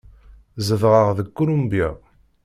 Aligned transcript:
Zedɣeɣ 0.67 1.07
deg 1.17 1.27
Kulumbya. 1.37 1.89